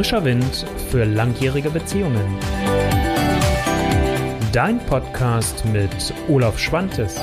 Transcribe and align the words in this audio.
Frischer 0.00 0.24
Wind 0.24 0.64
für 0.90 1.04
langjährige 1.04 1.68
Beziehungen. 1.68 2.38
Dein 4.50 4.78
Podcast 4.86 5.62
mit 5.66 6.14
Olaf 6.26 6.58
Schwantes. 6.58 7.20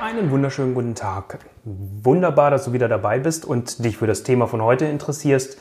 Einen 0.00 0.28
wunderschönen 0.32 0.74
guten 0.74 0.96
Tag. 0.96 1.38
Wunderbar, 1.62 2.50
dass 2.50 2.64
du 2.64 2.72
wieder 2.72 2.88
dabei 2.88 3.20
bist 3.20 3.44
und 3.44 3.84
dich 3.84 3.98
für 3.98 4.08
das 4.08 4.24
Thema 4.24 4.48
von 4.48 4.60
heute 4.60 4.86
interessierst. 4.86 5.56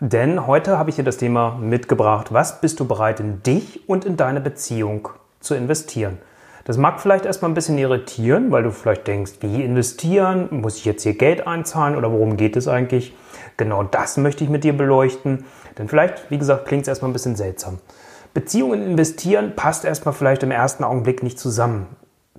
Denn 0.00 0.48
heute 0.48 0.78
habe 0.78 0.90
ich 0.90 0.96
dir 0.96 1.04
das 1.04 1.18
Thema 1.18 1.56
mitgebracht. 1.60 2.32
Was 2.32 2.60
bist 2.60 2.80
du 2.80 2.88
bereit 2.88 3.20
in 3.20 3.40
dich 3.44 3.88
und 3.88 4.04
in 4.04 4.16
deine 4.16 4.40
Beziehung 4.40 5.10
zu 5.38 5.54
investieren? 5.54 6.18
Das 6.66 6.78
mag 6.78 7.00
vielleicht 7.00 7.26
erstmal 7.26 7.52
ein 7.52 7.54
bisschen 7.54 7.78
irritieren, 7.78 8.50
weil 8.50 8.64
du 8.64 8.72
vielleicht 8.72 9.06
denkst, 9.06 9.34
wie 9.40 9.62
investieren? 9.62 10.48
Muss 10.50 10.78
ich 10.78 10.84
jetzt 10.84 11.04
hier 11.04 11.16
Geld 11.16 11.46
einzahlen 11.46 11.94
oder 11.94 12.10
worum 12.10 12.36
geht 12.36 12.56
es 12.56 12.66
eigentlich? 12.66 13.14
Genau 13.56 13.84
das 13.84 14.16
möchte 14.16 14.42
ich 14.42 14.50
mit 14.50 14.64
dir 14.64 14.76
beleuchten. 14.76 15.44
Denn 15.78 15.86
vielleicht, 15.86 16.28
wie 16.28 16.38
gesagt, 16.38 16.66
klingt 16.66 16.82
es 16.82 16.88
erstmal 16.88 17.12
ein 17.12 17.12
bisschen 17.12 17.36
seltsam. 17.36 17.78
Beziehungen 18.34 18.82
investieren 18.82 19.52
passt 19.54 19.84
erstmal 19.84 20.12
vielleicht 20.12 20.42
im 20.42 20.50
ersten 20.50 20.82
Augenblick 20.82 21.22
nicht 21.22 21.38
zusammen. 21.38 21.86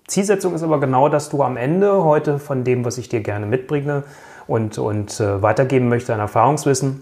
Zielsetzung 0.07 0.53
ist 0.53 0.63
aber 0.63 0.81
genau, 0.81 1.07
dass 1.07 1.29
du 1.29 1.41
am 1.41 1.55
Ende 1.55 2.03
heute 2.03 2.37
von 2.37 2.65
dem, 2.65 2.83
was 2.83 2.97
ich 2.97 3.07
dir 3.07 3.21
gerne 3.21 3.45
mitbringe 3.45 4.03
und, 4.45 4.77
und 4.77 5.21
äh, 5.21 5.41
weitergeben 5.41 5.87
möchte 5.87 6.13
an 6.13 6.19
Erfahrungswissen, 6.19 7.01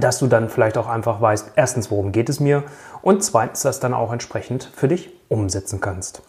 dass 0.00 0.18
du 0.18 0.26
dann 0.26 0.48
vielleicht 0.48 0.78
auch 0.78 0.88
einfach 0.88 1.20
weißt, 1.20 1.52
erstens, 1.56 1.90
worum 1.90 2.10
geht 2.10 2.30
es 2.30 2.40
mir 2.40 2.64
und 3.02 3.22
zweitens, 3.22 3.60
das 3.60 3.80
dann 3.80 3.92
auch 3.92 4.14
entsprechend 4.14 4.70
für 4.74 4.88
dich 4.88 5.10
umsetzen 5.28 5.82
kannst. 5.82 6.22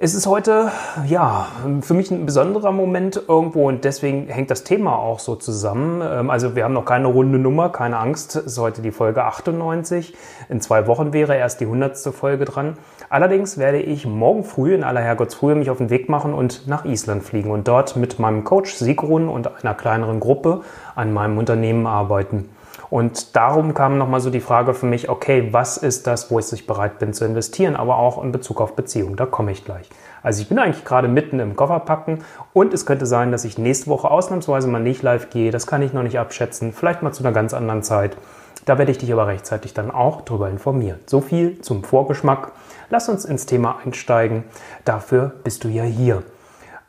Es 0.00 0.14
ist 0.14 0.28
heute, 0.28 0.70
ja, 1.08 1.48
für 1.80 1.92
mich 1.92 2.12
ein 2.12 2.24
besonderer 2.24 2.70
Moment 2.70 3.20
irgendwo 3.26 3.66
und 3.66 3.82
deswegen 3.82 4.28
hängt 4.28 4.48
das 4.48 4.62
Thema 4.62 4.96
auch 4.96 5.18
so 5.18 5.34
zusammen. 5.34 6.00
Ähm, 6.08 6.30
also 6.30 6.54
wir 6.54 6.62
haben 6.62 6.72
noch 6.72 6.84
keine 6.84 7.08
runde 7.08 7.40
Nummer, 7.40 7.70
keine 7.70 7.98
Angst. 7.98 8.36
Es 8.36 8.46
ist 8.46 8.58
heute 8.58 8.80
die 8.80 8.92
Folge 8.92 9.24
98. 9.24 10.14
In 10.48 10.60
zwei 10.60 10.86
Wochen 10.86 11.12
wäre 11.12 11.34
erst 11.34 11.58
die 11.58 11.64
100. 11.64 11.98
Folge 12.14 12.44
dran. 12.44 12.78
Allerdings 13.08 13.58
werde 13.58 13.80
ich 13.80 14.06
morgen 14.06 14.44
früh, 14.44 14.72
in 14.72 14.84
aller 14.84 15.00
Herrgottsfrühe, 15.00 15.56
mich 15.56 15.68
auf 15.68 15.78
den 15.78 15.90
Weg 15.90 16.08
machen 16.08 16.32
und 16.32 16.68
nach 16.68 16.84
Island 16.84 17.24
fliegen 17.24 17.50
und 17.50 17.66
dort 17.66 17.96
mit 17.96 18.20
meinem 18.20 18.44
Coach 18.44 18.74
Sigrun 18.74 19.28
und 19.28 19.64
einer 19.64 19.74
kleineren 19.74 20.20
Gruppe 20.20 20.60
an 20.94 21.12
meinem 21.12 21.38
Unternehmen 21.38 21.88
arbeiten. 21.88 22.48
Und 22.90 23.36
darum 23.36 23.74
kam 23.74 23.98
nochmal 23.98 24.20
so 24.20 24.30
die 24.30 24.40
Frage 24.40 24.72
für 24.72 24.86
mich, 24.86 25.08
okay, 25.08 25.48
was 25.52 25.76
ist 25.76 26.06
das, 26.06 26.30
wo 26.30 26.38
ich 26.38 26.66
bereit 26.66 26.98
bin 26.98 27.12
zu 27.12 27.24
investieren, 27.24 27.76
aber 27.76 27.96
auch 27.98 28.22
in 28.22 28.32
Bezug 28.32 28.60
auf 28.60 28.76
Beziehung. 28.76 29.16
Da 29.16 29.26
komme 29.26 29.52
ich 29.52 29.64
gleich. 29.64 29.88
Also 30.22 30.42
ich 30.42 30.48
bin 30.48 30.58
eigentlich 30.58 30.84
gerade 30.84 31.08
mitten 31.08 31.38
im 31.38 31.54
Kofferpacken 31.54 32.24
und 32.52 32.72
es 32.74 32.86
könnte 32.86 33.06
sein, 33.06 33.30
dass 33.30 33.44
ich 33.44 33.58
nächste 33.58 33.88
Woche 33.88 34.10
ausnahmsweise 34.10 34.68
mal 34.68 34.80
nicht 34.80 35.02
live 35.02 35.30
gehe. 35.30 35.50
Das 35.50 35.66
kann 35.66 35.82
ich 35.82 35.92
noch 35.92 36.02
nicht 36.02 36.18
abschätzen. 36.18 36.72
Vielleicht 36.72 37.02
mal 37.02 37.12
zu 37.12 37.22
einer 37.22 37.32
ganz 37.32 37.54
anderen 37.54 37.82
Zeit. 37.82 38.16
Da 38.64 38.78
werde 38.78 38.90
ich 38.90 38.98
dich 38.98 39.12
aber 39.12 39.26
rechtzeitig 39.26 39.74
dann 39.74 39.90
auch 39.90 40.22
drüber 40.22 40.50
informieren. 40.50 40.98
So 41.06 41.20
viel 41.20 41.60
zum 41.60 41.84
Vorgeschmack. 41.84 42.52
Lass 42.90 43.08
uns 43.08 43.24
ins 43.24 43.46
Thema 43.46 43.78
einsteigen. 43.84 44.44
Dafür 44.84 45.32
bist 45.44 45.64
du 45.64 45.68
ja 45.68 45.84
hier. 45.84 46.22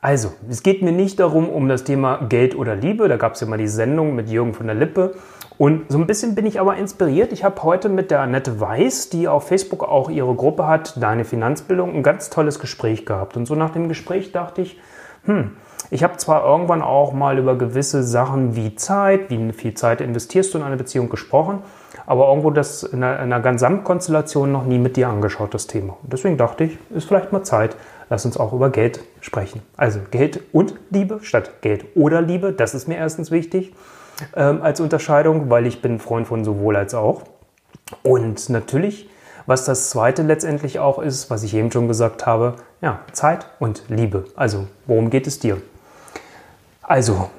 Also, 0.02 0.32
es 0.50 0.64
geht 0.64 0.82
mir 0.82 0.94
nicht 0.94 1.20
darum, 1.20 1.50
um 1.50 1.68
das 1.68 1.84
Thema 1.84 2.18
Geld 2.30 2.56
oder 2.56 2.76
Liebe. 2.76 3.10
Da 3.10 3.18
gab 3.18 3.34
es 3.34 3.42
ja 3.42 3.48
mal 3.48 3.58
die 3.58 3.68
Sendung 3.68 4.16
mit 4.16 4.30
Jürgen 4.30 4.54
von 4.54 4.68
der 4.68 4.76
Lippe. 4.76 5.16
Und 5.60 5.92
so 5.92 5.98
ein 5.98 6.08
bisschen 6.08 6.36
bin 6.36 6.46
ich 6.46 6.62
aber 6.62 6.78
inspiriert. 6.78 7.34
Ich 7.34 7.44
habe 7.44 7.62
heute 7.64 7.90
mit 7.90 8.12
der 8.12 8.22
Annette 8.22 8.62
Weiß, 8.62 9.10
die 9.10 9.28
auf 9.28 9.50
Facebook 9.50 9.84
auch 9.84 10.10
ihre 10.10 10.34
Gruppe 10.34 10.66
hat, 10.66 10.94
Deine 11.04 11.26
Finanzbildung, 11.26 11.94
ein 11.96 12.02
ganz 12.02 12.30
tolles 12.30 12.60
Gespräch 12.60 13.06
gehabt. 13.06 13.36
Und 13.36 13.46
so 13.46 13.56
nach 13.56 13.72
dem 13.72 13.90
Gespräch 13.90 14.32
dachte 14.32 14.62
ich, 14.62 14.80
hm, 15.26 15.58
ich 15.92 16.02
habe 16.02 16.16
zwar 16.16 16.46
irgendwann 16.46 16.82
auch 16.82 17.12
mal 17.12 17.38
über 17.38 17.58
gewisse 17.58 18.04
Sachen 18.04 18.56
wie 18.56 18.76
Zeit, 18.76 19.30
wie 19.30 19.52
viel 19.52 19.74
Zeit 19.74 20.00
investierst 20.00 20.54
du 20.54 20.60
in 20.60 20.64
eine 20.64 20.78
Beziehung 20.78 21.10
gesprochen, 21.10 21.60
aber 22.06 22.30
irgendwo 22.30 22.52
das 22.52 22.84
in 22.84 23.04
einer, 23.04 23.36
in 23.36 23.44
Gesamtkonstellation 23.44 24.54
noch 24.54 24.64
nie 24.64 24.80
mit 24.80 24.96
dir 24.96 25.10
angeschaut, 25.10 25.54
das 25.54 25.68
Thema. 25.68 25.98
Und 26.02 26.14
deswegen 26.14 26.38
dachte 26.38 26.64
ich, 26.64 26.78
ist 26.92 27.10
vielleicht 27.10 27.34
mal 27.34 27.44
Zeit, 27.44 27.76
lass 28.10 28.24
uns 28.24 28.38
auch 28.38 28.54
über 28.54 28.70
Geld 28.70 29.02
sprechen. 29.20 29.62
Also 29.76 30.00
Geld 30.10 30.40
und 30.54 30.76
Liebe 30.90 31.20
statt 31.22 31.62
Geld 31.62 31.84
oder 31.96 32.22
Liebe, 32.22 32.54
das 32.54 32.74
ist 32.74 32.88
mir 32.88 32.96
erstens 32.96 33.30
wichtig 33.30 33.74
ähm, 34.36 34.62
als 34.62 34.80
Unterscheidung, 34.80 35.50
weil 35.50 35.66
ich 35.66 35.82
bin 35.82 36.00
Freund 36.00 36.28
von 36.28 36.44
sowohl 36.44 36.76
als 36.76 36.94
auch. 36.94 37.24
Und 38.04 38.50
natürlich, 38.50 39.10
was 39.46 39.66
das 39.66 39.90
zweite 39.90 40.22
letztendlich 40.22 40.80
auch 40.80 41.00
ist, 41.00 41.30
was 41.30 41.44
ich 41.44 41.54
eben 41.54 41.72
schon 41.72 41.88
gesagt 41.88 42.26
habe, 42.26 42.56
ja, 42.82 43.00
Zeit 43.12 43.48
und 43.60 43.84
Liebe. 43.90 44.26
Also, 44.36 44.68
worum 44.86 45.10
geht 45.10 45.28
es 45.28 45.40
dir? 45.40 45.62
Also, 46.82 47.30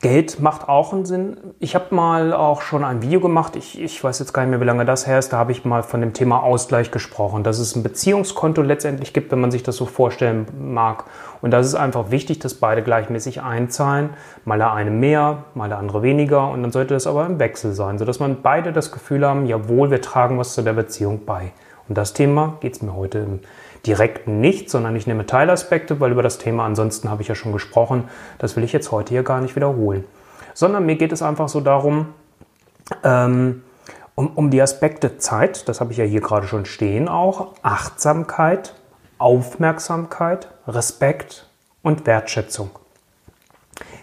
Geld 0.00 0.40
macht 0.40 0.66
auch 0.66 0.94
einen 0.94 1.04
Sinn. 1.04 1.36
Ich 1.58 1.74
habe 1.74 1.94
mal 1.94 2.32
auch 2.32 2.62
schon 2.62 2.84
ein 2.84 3.02
Video 3.02 3.20
gemacht, 3.20 3.54
ich, 3.54 3.78
ich 3.78 4.02
weiß 4.02 4.18
jetzt 4.18 4.32
gar 4.32 4.40
nicht 4.40 4.50
mehr, 4.50 4.60
wie 4.62 4.64
lange 4.64 4.86
das 4.86 5.06
her 5.06 5.18
ist, 5.18 5.30
da 5.30 5.36
habe 5.36 5.52
ich 5.52 5.66
mal 5.66 5.82
von 5.82 6.00
dem 6.00 6.14
Thema 6.14 6.42
Ausgleich 6.42 6.90
gesprochen, 6.90 7.44
dass 7.44 7.58
es 7.58 7.76
ein 7.76 7.82
Beziehungskonto 7.82 8.62
letztendlich 8.62 9.12
gibt, 9.12 9.30
wenn 9.30 9.42
man 9.42 9.50
sich 9.50 9.62
das 9.62 9.76
so 9.76 9.84
vorstellen 9.84 10.46
mag. 10.58 11.04
Und 11.42 11.50
das 11.50 11.66
ist 11.66 11.74
einfach 11.74 12.10
wichtig, 12.10 12.38
dass 12.38 12.54
beide 12.54 12.82
gleichmäßig 12.82 13.42
einzahlen, 13.42 14.10
mal 14.46 14.56
der 14.56 14.72
eine 14.72 14.90
mehr, 14.90 15.44
mal 15.52 15.68
der 15.68 15.76
andere 15.76 16.02
weniger 16.02 16.48
und 16.48 16.62
dann 16.62 16.72
sollte 16.72 16.94
das 16.94 17.06
aber 17.06 17.26
im 17.26 17.38
Wechsel 17.38 17.74
sein, 17.74 17.98
sodass 17.98 18.20
man 18.20 18.40
beide 18.40 18.72
das 18.72 18.92
Gefühl 18.92 19.26
haben, 19.26 19.44
jawohl, 19.44 19.90
wir 19.90 20.00
tragen 20.00 20.38
was 20.38 20.54
zu 20.54 20.62
der 20.62 20.72
Beziehung 20.72 21.26
bei. 21.26 21.52
Und 21.90 21.98
das 21.98 22.14
Thema 22.14 22.56
geht 22.60 22.72
es 22.72 22.80
mir 22.80 22.96
heute 22.96 23.18
im 23.18 23.40
direkt 23.86 24.28
nicht, 24.28 24.70
sondern 24.70 24.96
ich 24.96 25.06
nehme 25.06 25.26
Teilaspekte, 25.26 26.00
weil 26.00 26.12
über 26.12 26.22
das 26.22 26.38
Thema 26.38 26.64
ansonsten 26.64 27.10
habe 27.10 27.22
ich 27.22 27.28
ja 27.28 27.34
schon 27.34 27.52
gesprochen. 27.52 28.08
Das 28.38 28.56
will 28.56 28.64
ich 28.64 28.72
jetzt 28.72 28.92
heute 28.92 29.10
hier 29.10 29.22
gar 29.22 29.40
nicht 29.40 29.56
wiederholen. 29.56 30.04
Sondern 30.54 30.86
mir 30.86 30.96
geht 30.96 31.12
es 31.12 31.22
einfach 31.22 31.48
so 31.48 31.60
darum, 31.60 32.08
ähm, 33.04 33.62
um, 34.14 34.28
um 34.34 34.50
die 34.50 34.60
Aspekte 34.60 35.18
Zeit, 35.18 35.68
das 35.68 35.80
habe 35.80 35.92
ich 35.92 35.98
ja 35.98 36.04
hier 36.04 36.20
gerade 36.20 36.46
schon 36.46 36.66
stehen 36.66 37.08
auch, 37.08 37.54
Achtsamkeit, 37.62 38.74
Aufmerksamkeit, 39.18 40.48
Respekt 40.66 41.46
und 41.82 42.06
Wertschätzung. 42.06 42.70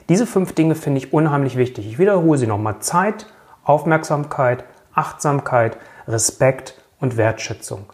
Diese 0.10 0.26
fünf 0.26 0.54
Dinge 0.54 0.76
finde 0.76 1.00
ich 1.00 1.14
unheimlich 1.14 1.58
wichtig. 1.58 1.86
Ich 1.86 2.00
wiederhole 2.00 2.40
sie 2.40 2.48
nochmal. 2.48 2.80
Zeit, 2.80 3.28
Aufmerksamkeit, 3.64 4.64
Achtsamkeit, 4.94 5.78
Respekt 6.08 6.82
und 7.00 7.18
Wertschätzung. 7.18 7.86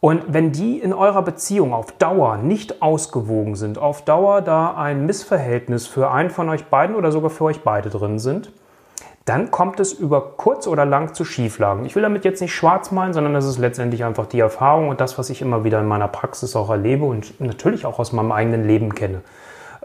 Und 0.00 0.24
wenn 0.28 0.52
die 0.52 0.78
in 0.78 0.92
eurer 0.92 1.22
Beziehung 1.22 1.72
auf 1.72 1.92
Dauer 1.92 2.36
nicht 2.36 2.82
ausgewogen 2.82 3.56
sind, 3.56 3.78
auf 3.78 4.02
Dauer 4.02 4.42
da 4.42 4.74
ein 4.74 5.06
Missverhältnis 5.06 5.86
für 5.86 6.10
einen 6.10 6.30
von 6.30 6.48
euch 6.48 6.66
beiden 6.66 6.96
oder 6.96 7.10
sogar 7.12 7.30
für 7.30 7.44
euch 7.44 7.62
beide 7.62 7.88
drin 7.88 8.18
sind, 8.18 8.52
dann 9.24 9.50
kommt 9.50 9.80
es 9.80 9.92
über 9.92 10.36
kurz 10.36 10.68
oder 10.68 10.84
lang 10.84 11.12
zu 11.12 11.24
Schieflagen. 11.24 11.84
Ich 11.84 11.96
will 11.96 12.02
damit 12.02 12.24
jetzt 12.24 12.40
nicht 12.40 12.54
schwarz 12.54 12.92
malen, 12.92 13.12
sondern 13.12 13.34
das 13.34 13.44
ist 13.44 13.58
letztendlich 13.58 14.04
einfach 14.04 14.26
die 14.26 14.38
Erfahrung 14.38 14.88
und 14.88 15.00
das, 15.00 15.18
was 15.18 15.30
ich 15.30 15.42
immer 15.42 15.64
wieder 15.64 15.80
in 15.80 15.86
meiner 15.86 16.06
Praxis 16.06 16.54
auch 16.54 16.70
erlebe 16.70 17.04
und 17.04 17.40
natürlich 17.40 17.86
auch 17.86 17.98
aus 17.98 18.12
meinem 18.12 18.30
eigenen 18.30 18.64
Leben 18.64 18.94
kenne. 18.94 19.22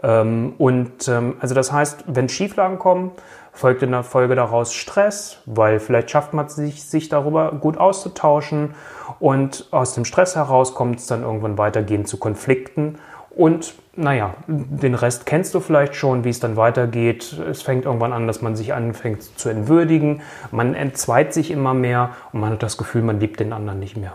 Ähm, 0.02 0.54
und 0.58 1.08
ähm, 1.08 1.36
also 1.40 1.54
das 1.54 1.72
heißt, 1.72 2.04
wenn 2.06 2.28
Schieflagen 2.28 2.78
kommen, 2.78 3.12
folgt 3.52 3.82
in 3.82 3.90
der 3.90 4.02
Folge 4.02 4.34
daraus 4.34 4.72
Stress, 4.72 5.38
weil 5.46 5.78
vielleicht 5.78 6.10
schafft 6.10 6.32
man 6.32 6.48
sich, 6.48 6.84
sich 6.84 7.08
darüber 7.08 7.52
gut 7.52 7.76
auszutauschen 7.76 8.74
und 9.20 9.68
aus 9.70 9.94
dem 9.94 10.04
Stress 10.04 10.36
heraus 10.36 10.74
kommt 10.74 10.98
es 10.98 11.06
dann 11.06 11.22
irgendwann 11.22 11.58
weitergehend 11.58 12.08
zu 12.08 12.16
Konflikten 12.16 12.98
und 13.30 13.74
naja, 13.94 14.34
den 14.46 14.94
Rest 14.94 15.26
kennst 15.26 15.54
du 15.54 15.60
vielleicht 15.60 15.94
schon, 15.94 16.24
wie 16.24 16.30
es 16.30 16.40
dann 16.40 16.56
weitergeht. 16.56 17.36
Es 17.50 17.60
fängt 17.60 17.84
irgendwann 17.84 18.14
an, 18.14 18.26
dass 18.26 18.40
man 18.40 18.56
sich 18.56 18.72
anfängt 18.72 19.38
zu 19.38 19.50
entwürdigen, 19.50 20.22
man 20.50 20.74
entzweit 20.74 21.34
sich 21.34 21.50
immer 21.50 21.74
mehr 21.74 22.10
und 22.32 22.40
man 22.40 22.52
hat 22.52 22.62
das 22.62 22.78
Gefühl, 22.78 23.02
man 23.02 23.20
liebt 23.20 23.38
den 23.40 23.52
anderen 23.52 23.80
nicht 23.80 23.96
mehr. 23.96 24.14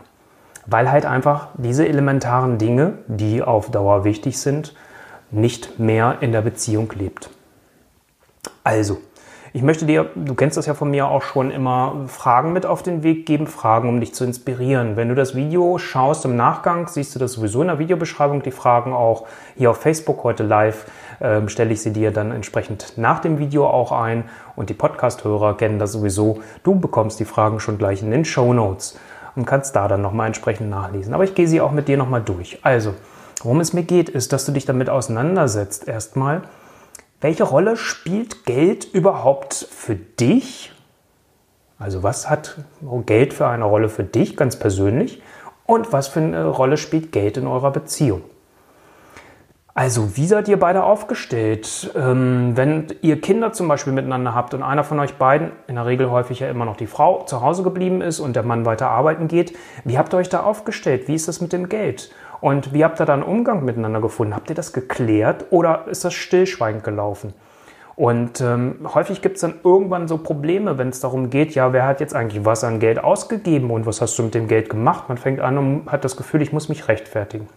Weil 0.65 0.91
halt 0.91 1.05
einfach 1.05 1.49
diese 1.55 1.87
elementaren 1.87 2.57
Dinge, 2.57 2.93
die 3.07 3.43
auf 3.43 3.69
Dauer 3.69 4.03
wichtig 4.03 4.39
sind, 4.39 4.73
nicht 5.31 5.79
mehr 5.79 6.17
in 6.21 6.31
der 6.31 6.41
Beziehung 6.41 6.91
lebt. 6.95 7.29
Also, 8.63 8.99
ich 9.53 9.63
möchte 9.63 9.85
dir, 9.85 10.11
du 10.13 10.35
kennst 10.35 10.57
das 10.57 10.67
ja 10.67 10.73
von 10.73 10.91
mir 10.91 11.07
auch 11.07 11.23
schon, 11.23 11.49
immer 11.51 12.03
Fragen 12.07 12.53
mit 12.53 12.65
auf 12.65 12.83
den 12.83 13.01
Weg 13.01 13.25
geben, 13.25 13.47
Fragen, 13.47 13.89
um 13.89 13.99
dich 13.99 14.13
zu 14.13 14.23
inspirieren. 14.23 14.95
Wenn 14.97 15.09
du 15.09 15.15
das 15.15 15.35
Video 15.35 15.77
schaust 15.77 16.25
im 16.25 16.35
Nachgang, 16.35 16.87
siehst 16.87 17.15
du 17.15 17.19
das 17.19 17.33
sowieso 17.33 17.61
in 17.61 17.67
der 17.69 17.79
Videobeschreibung, 17.79 18.43
die 18.43 18.51
Fragen 18.51 18.93
auch 18.93 19.25
hier 19.55 19.71
auf 19.71 19.77
Facebook 19.77 20.23
heute 20.23 20.43
live, 20.43 20.85
äh, 21.19 21.41
stelle 21.47 21.71
ich 21.71 21.81
sie 21.81 21.91
dir 21.91 22.11
dann 22.11 22.31
entsprechend 22.31 22.97
nach 22.97 23.19
dem 23.19 23.39
Video 23.39 23.65
auch 23.65 23.91
ein. 23.91 24.25
Und 24.55 24.69
die 24.69 24.73
Podcast-Hörer 24.73 25.57
kennen 25.57 25.79
das 25.79 25.93
sowieso. 25.93 26.41
Du 26.63 26.79
bekommst 26.79 27.19
die 27.19 27.25
Fragen 27.25 27.59
schon 27.59 27.77
gleich 27.77 28.03
in 28.03 28.11
den 28.11 28.25
Show 28.25 28.53
Notes 28.53 28.99
und 29.35 29.45
kannst 29.45 29.75
da 29.75 29.87
dann 29.87 30.01
nochmal 30.01 30.27
entsprechend 30.27 30.69
nachlesen. 30.69 31.13
Aber 31.13 31.23
ich 31.23 31.35
gehe 31.35 31.47
sie 31.47 31.61
auch 31.61 31.71
mit 31.71 31.87
dir 31.87 31.97
nochmal 31.97 32.21
durch. 32.21 32.59
Also, 32.63 32.93
worum 33.41 33.59
es 33.59 33.73
mir 33.73 33.83
geht, 33.83 34.09
ist, 34.09 34.33
dass 34.33 34.45
du 34.45 34.51
dich 34.51 34.65
damit 34.65 34.89
auseinandersetzt 34.89 35.87
erstmal 35.87 36.43
welche 37.19 37.43
Rolle 37.45 37.77
spielt 37.77 38.45
Geld 38.45 38.85
überhaupt 38.85 39.55
für 39.55 39.95
dich? 39.95 40.71
Also 41.79 42.03
was 42.03 42.29
hat 42.29 42.57
Geld 43.07 43.33
für 43.33 43.47
eine 43.47 43.65
Rolle 43.65 43.89
für 43.89 44.03
dich 44.03 44.37
ganz 44.37 44.57
persönlich 44.57 45.21
und 45.65 45.91
was 45.91 46.07
für 46.07 46.19
eine 46.19 46.45
Rolle 46.47 46.77
spielt 46.77 47.11
Geld 47.11 47.37
in 47.37 47.47
eurer 47.47 47.71
Beziehung? 47.71 48.21
Also, 49.73 50.17
wie 50.17 50.25
seid 50.25 50.47
ihr 50.47 50.57
beide 50.57 50.81
aufgestellt? 50.81 51.91
Ähm, 51.95 52.53
wenn 52.55 52.87
ihr 53.03 53.21
Kinder 53.21 53.53
zum 53.53 53.67
Beispiel 53.67 53.93
miteinander 53.93 54.33
habt 54.33 54.55
und 54.55 54.63
einer 54.63 54.83
von 54.83 54.99
euch 54.99 55.13
beiden, 55.17 55.51
in 55.67 55.75
der 55.75 55.85
Regel 55.85 56.09
häufig 56.09 56.39
ja 56.39 56.49
immer 56.49 56.65
noch 56.65 56.77
die 56.77 56.87
Frau, 56.87 57.25
zu 57.25 57.41
Hause 57.41 57.61
geblieben 57.61 58.01
ist 58.01 58.19
und 58.19 58.35
der 58.35 58.41
Mann 58.41 58.65
weiter 58.65 58.89
arbeiten 58.89 59.27
geht, 59.27 59.55
wie 59.83 59.99
habt 59.99 60.15
ihr 60.15 60.17
euch 60.17 60.29
da 60.29 60.41
aufgestellt? 60.41 61.07
Wie 61.07 61.13
ist 61.13 61.27
das 61.27 61.41
mit 61.41 61.53
dem 61.53 61.69
Geld? 61.69 62.09
Und 62.41 62.73
wie 62.73 62.83
habt 62.83 62.99
ihr 62.99 63.05
da 63.05 63.13
einen 63.13 63.23
Umgang 63.23 63.65
miteinander 63.65 64.01
gefunden? 64.01 64.35
Habt 64.35 64.49
ihr 64.49 64.55
das 64.55 64.73
geklärt 64.73 65.45
oder 65.49 65.87
ist 65.87 66.05
das 66.05 66.13
stillschweigend 66.13 66.83
gelaufen? 66.83 67.33
Und 67.95 68.41
ähm, 68.41 68.87
häufig 68.93 69.23
gibt 69.23 69.37
es 69.37 69.41
dann 69.41 69.55
irgendwann 69.63 70.07
so 70.07 70.19
Probleme, 70.19 70.77
wenn 70.77 70.89
es 70.89 70.99
darum 70.99 71.31
geht, 71.31 71.55
ja, 71.55 71.73
wer 71.73 71.87
hat 71.87 71.99
jetzt 71.99 72.15
eigentlich 72.15 72.45
was 72.45 72.63
an 72.63 72.79
Geld 72.79 73.03
ausgegeben 73.03 73.71
und 73.71 73.87
was 73.87 74.01
hast 74.01 74.19
du 74.19 74.23
mit 74.23 74.35
dem 74.35 74.47
Geld 74.47 74.69
gemacht? 74.69 75.09
Man 75.09 75.17
fängt 75.17 75.39
an 75.39 75.57
und 75.57 75.91
hat 75.91 76.05
das 76.05 76.15
Gefühl, 76.15 76.43
ich 76.43 76.53
muss 76.53 76.69
mich 76.69 76.87
rechtfertigen. 76.87 77.47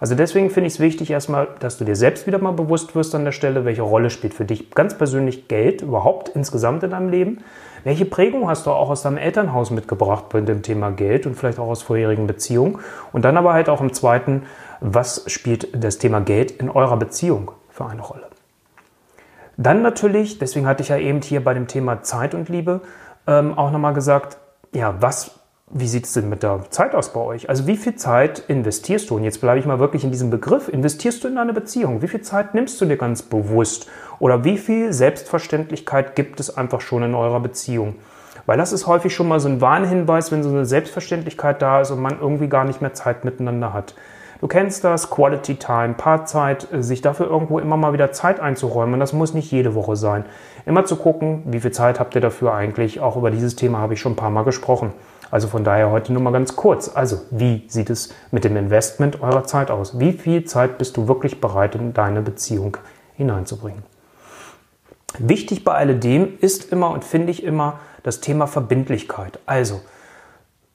Also 0.00 0.14
deswegen 0.14 0.48
finde 0.48 0.68
ich 0.68 0.74
es 0.74 0.80
wichtig 0.80 1.10
erstmal, 1.10 1.48
dass 1.60 1.76
du 1.76 1.84
dir 1.84 1.94
selbst 1.94 2.26
wieder 2.26 2.38
mal 2.38 2.52
bewusst 2.52 2.94
wirst 2.94 3.14
an 3.14 3.26
der 3.26 3.32
Stelle, 3.32 3.66
welche 3.66 3.82
Rolle 3.82 4.08
spielt 4.08 4.32
für 4.32 4.46
dich 4.46 4.70
ganz 4.70 4.96
persönlich 4.96 5.46
Geld 5.46 5.82
überhaupt 5.82 6.30
insgesamt 6.30 6.82
in 6.82 6.90
deinem 6.90 7.10
Leben. 7.10 7.44
Welche 7.84 8.06
Prägung 8.06 8.48
hast 8.48 8.66
du 8.66 8.70
auch 8.70 8.88
aus 8.88 9.02
deinem 9.02 9.18
Elternhaus 9.18 9.70
mitgebracht 9.70 10.30
bei 10.30 10.40
dem 10.40 10.62
Thema 10.62 10.90
Geld 10.90 11.26
und 11.26 11.34
vielleicht 11.34 11.58
auch 11.58 11.68
aus 11.68 11.82
vorherigen 11.82 12.26
Beziehungen? 12.26 12.78
Und 13.12 13.26
dann 13.26 13.36
aber 13.36 13.52
halt 13.52 13.68
auch 13.68 13.82
im 13.82 13.92
zweiten, 13.92 14.44
was 14.80 15.24
spielt 15.26 15.68
das 15.72 15.98
Thema 15.98 16.20
Geld 16.20 16.50
in 16.50 16.70
eurer 16.70 16.96
Beziehung 16.96 17.52
für 17.68 17.84
eine 17.84 18.00
Rolle? 18.00 18.26
Dann 19.58 19.82
natürlich, 19.82 20.38
deswegen 20.38 20.66
hatte 20.66 20.82
ich 20.82 20.88
ja 20.88 20.96
eben 20.96 21.20
hier 21.20 21.44
bei 21.44 21.52
dem 21.52 21.66
Thema 21.66 22.02
Zeit 22.02 22.34
und 22.34 22.48
Liebe 22.48 22.80
ähm, 23.26 23.58
auch 23.58 23.70
nochmal 23.70 23.92
gesagt, 23.92 24.38
ja, 24.72 24.94
was 25.00 25.39
wie 25.72 25.86
sieht 25.86 26.06
es 26.06 26.14
denn 26.14 26.28
mit 26.28 26.42
der 26.42 26.64
Zeit 26.70 26.94
aus 26.96 27.12
bei 27.12 27.20
euch? 27.20 27.48
Also 27.48 27.66
wie 27.68 27.76
viel 27.76 27.94
Zeit 27.94 28.40
investierst 28.48 29.08
du? 29.08 29.16
Und 29.16 29.22
jetzt 29.22 29.40
bleibe 29.40 29.60
ich 29.60 29.66
mal 29.66 29.78
wirklich 29.78 30.02
in 30.02 30.10
diesem 30.10 30.28
Begriff. 30.28 30.68
Investierst 30.68 31.22
du 31.22 31.28
in 31.28 31.38
eine 31.38 31.52
Beziehung? 31.52 32.02
Wie 32.02 32.08
viel 32.08 32.22
Zeit 32.22 32.54
nimmst 32.54 32.80
du 32.80 32.86
dir 32.86 32.96
ganz 32.96 33.22
bewusst? 33.22 33.88
Oder 34.18 34.42
wie 34.44 34.58
viel 34.58 34.92
Selbstverständlichkeit 34.92 36.16
gibt 36.16 36.40
es 36.40 36.56
einfach 36.56 36.80
schon 36.80 37.04
in 37.04 37.14
eurer 37.14 37.38
Beziehung? 37.38 37.94
Weil 38.46 38.58
das 38.58 38.72
ist 38.72 38.88
häufig 38.88 39.14
schon 39.14 39.28
mal 39.28 39.38
so 39.38 39.48
ein 39.48 39.60
Warnhinweis, 39.60 40.32
wenn 40.32 40.42
so 40.42 40.48
eine 40.48 40.64
Selbstverständlichkeit 40.64 41.62
da 41.62 41.80
ist 41.80 41.92
und 41.92 42.00
man 42.00 42.18
irgendwie 42.20 42.48
gar 42.48 42.64
nicht 42.64 42.80
mehr 42.80 42.94
Zeit 42.94 43.24
miteinander 43.24 43.72
hat. 43.72 43.94
Du 44.40 44.48
kennst 44.48 44.84
das, 44.84 45.10
Quality 45.10 45.56
Time, 45.56 45.94
Paarzeit, 45.94 46.72
äh, 46.72 46.82
sich 46.82 47.02
dafür 47.02 47.26
irgendwo 47.26 47.58
immer 47.58 47.76
mal 47.76 47.92
wieder 47.92 48.10
Zeit 48.12 48.40
einzuräumen. 48.40 48.94
Und 48.94 49.00
das 49.00 49.12
muss 49.12 49.34
nicht 49.34 49.52
jede 49.52 49.74
Woche 49.74 49.96
sein. 49.96 50.24
Immer 50.66 50.84
zu 50.86 50.96
gucken, 50.96 51.42
wie 51.46 51.60
viel 51.60 51.72
Zeit 51.72 52.00
habt 52.00 52.14
ihr 52.14 52.20
dafür 52.20 52.54
eigentlich? 52.54 53.00
Auch 53.00 53.16
über 53.16 53.30
dieses 53.30 53.56
Thema 53.56 53.78
habe 53.78 53.94
ich 53.94 54.00
schon 54.00 54.12
ein 54.12 54.16
paar 54.16 54.30
Mal 54.30 54.44
gesprochen. 54.44 54.92
Also 55.30 55.46
von 55.46 55.62
daher 55.62 55.90
heute 55.90 56.12
nur 56.12 56.22
mal 56.22 56.32
ganz 56.32 56.56
kurz. 56.56 56.90
Also 56.94 57.18
wie 57.30 57.64
sieht 57.68 57.90
es 57.90 58.14
mit 58.30 58.44
dem 58.44 58.56
Investment 58.56 59.22
eurer 59.22 59.44
Zeit 59.44 59.70
aus? 59.70 59.98
Wie 60.00 60.12
viel 60.12 60.44
Zeit 60.44 60.78
bist 60.78 60.96
du 60.96 61.06
wirklich 61.06 61.40
bereit 61.40 61.74
in 61.74 61.92
deine 61.92 62.22
Beziehung 62.22 62.78
hineinzubringen? 63.16 63.82
Wichtig 65.18 65.64
bei 65.64 65.74
alledem 65.74 66.38
ist 66.40 66.72
immer 66.72 66.90
und 66.90 67.04
finde 67.04 67.30
ich 67.30 67.42
immer 67.42 67.80
das 68.02 68.20
Thema 68.20 68.46
Verbindlichkeit. 68.46 69.38
Also 69.44 69.80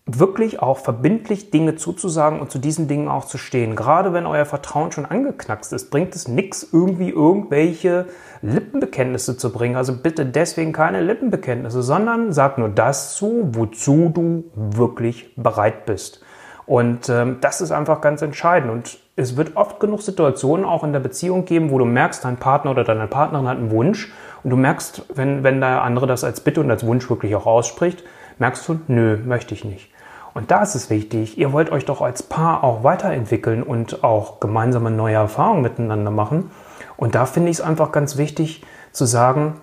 wirklich 0.08 0.62
auch 0.62 0.78
verbindlich 0.78 1.50
Dinge 1.50 1.76
zuzusagen 1.76 2.40
und 2.40 2.52
zu 2.52 2.60
diesen 2.60 2.88
Dingen 2.88 3.08
auch 3.08 3.26
zu 3.26 3.40
stehen. 3.40 3.76
Gerade 3.76 4.14
wenn 4.14 4.28
euer 4.28 4.46
Vertrauen 4.46 4.92
schon 4.92 5.06
angeknackst 5.06 5.74
ist, 5.74 5.90
bringt 5.90 6.16
es 6.16 6.28
nichts, 6.28 6.68
irgendwie 6.72 7.10
irgendwelche 7.10 8.06
Lippenbekenntnisse 8.44 9.36
zu 9.36 9.52
bringen. 9.52 9.76
Also 9.76 9.98
bitte 9.98 10.26
deswegen 10.26 10.74
keine 10.74 11.02
Lippenbekenntnisse, 11.02 11.82
sondern 11.82 12.34
sag 12.34 12.60
nur 12.60 12.70
das 12.70 13.16
zu, 13.16 13.50
wozu 13.54 14.12
du 14.14 14.44
wirklich 14.54 15.34
bereit 15.36 15.88
bist. 15.88 16.22
Und 16.68 17.10
ähm, 17.10 17.38
das 17.42 17.62
ist 17.62 17.72
einfach 17.72 18.02
ganz 18.02 18.22
entscheidend. 18.22 18.72
Und 18.72 19.00
es 19.16 19.38
wird 19.38 19.56
oft 19.56 19.80
genug 19.80 20.02
Situationen 20.02 20.66
auch 20.66 20.84
in 20.84 20.94
der 20.94 21.00
Beziehung 21.00 21.46
geben, 21.46 21.72
wo 21.72 21.80
du 21.80 21.86
merkst, 21.86 22.26
dein 22.26 22.38
Partner 22.38 22.72
oder 22.72 22.84
deine 22.84 23.08
Partnerin 23.08 23.48
hat 23.48 23.58
einen 23.58 23.72
Wunsch 23.72 24.12
und 24.44 24.52
du 24.52 24.56
merkst, 24.56 25.06
wenn, 25.16 25.44
wenn 25.44 25.62
der 25.62 25.84
andere 25.84 26.06
das 26.06 26.24
als 26.24 26.42
Bitte 26.42 26.62
und 26.62 26.70
als 26.70 26.86
Wunsch 26.86 27.10
wirklich 27.10 27.36
auch 27.36 27.46
ausspricht, 27.46 28.04
merkst 28.38 28.68
du, 28.68 28.80
nö, 28.88 29.18
möchte 29.18 29.54
ich 29.54 29.64
nicht. 29.64 29.95
Und 30.36 30.52
da 30.52 30.62
ist 30.62 30.76
es 30.76 30.90
wichtig, 30.90 31.38
ihr 31.38 31.54
wollt 31.54 31.72
euch 31.72 31.86
doch 31.86 32.02
als 32.02 32.22
Paar 32.22 32.66
auch 32.66 32.84
weiterentwickeln 32.84 33.64
und 33.64 34.04
auch 34.04 34.42
gemeinsame 34.42 34.92
neue 34.92 35.16
Erfahrungen 35.16 35.62
miteinander 35.62 36.12
machen. 36.12 36.52
Und 36.98 37.16
da 37.16 37.26
finde 37.26 37.50
ich 37.50 37.60
es 37.60 37.62
einfach 37.62 37.94
ganz 37.94 38.18
wichtig 38.18 38.62
zu 38.92 39.06
sagen, 39.06 39.62